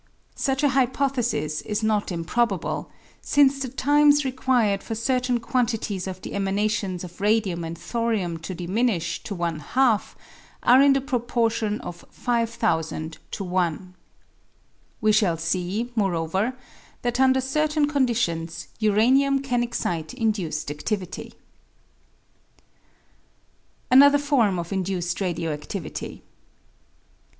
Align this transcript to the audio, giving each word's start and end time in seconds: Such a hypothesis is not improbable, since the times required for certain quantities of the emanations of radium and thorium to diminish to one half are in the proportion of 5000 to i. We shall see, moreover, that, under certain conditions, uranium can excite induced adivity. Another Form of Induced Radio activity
Such 0.33 0.63
a 0.63 0.69
hypothesis 0.69 1.61
is 1.61 1.83
not 1.83 2.11
improbable, 2.11 2.89
since 3.21 3.59
the 3.59 3.69
times 3.69 4.25
required 4.25 4.81
for 4.81 4.95
certain 4.95 5.39
quantities 5.39 6.07
of 6.07 6.23
the 6.23 6.33
emanations 6.33 7.03
of 7.03 7.21
radium 7.21 7.63
and 7.63 7.77
thorium 7.77 8.39
to 8.39 8.55
diminish 8.55 9.21
to 9.21 9.35
one 9.35 9.59
half 9.59 10.15
are 10.63 10.81
in 10.81 10.93
the 10.93 11.01
proportion 11.01 11.79
of 11.81 12.03
5000 12.09 13.19
to 13.29 13.55
i. 13.55 13.77
We 15.01 15.11
shall 15.11 15.37
see, 15.37 15.91
moreover, 15.95 16.57
that, 17.03 17.19
under 17.19 17.39
certain 17.39 17.87
conditions, 17.87 18.69
uranium 18.79 19.37
can 19.43 19.61
excite 19.61 20.15
induced 20.15 20.69
adivity. 20.69 21.33
Another 23.91 24.17
Form 24.17 24.57
of 24.57 24.73
Induced 24.73 25.21
Radio 25.21 25.53
activity 25.53 26.23